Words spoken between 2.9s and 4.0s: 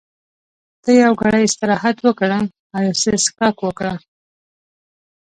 څه څښاک وکړه.